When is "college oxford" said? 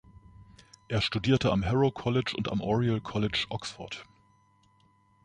3.01-4.03